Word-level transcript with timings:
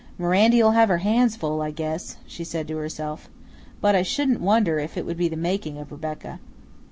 "Mirandy'll 0.17 0.71
have 0.71 0.89
her 0.89 0.97
hands 1.05 1.35
full, 1.35 1.61
I 1.61 1.69
guess," 1.69 2.17
she 2.25 2.43
said 2.43 2.67
to 2.69 2.77
herself; 2.77 3.29
"but 3.81 3.93
I 3.95 4.01
shouldn't 4.01 4.41
wonder 4.41 4.79
if 4.79 4.97
it 4.97 5.05
would 5.05 5.15
be 5.15 5.27
the 5.29 5.35
making 5.35 5.77
of 5.77 5.91
Rebecca." 5.91 6.39